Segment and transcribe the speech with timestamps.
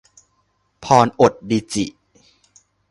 [0.83, 1.85] พรอดดิจิ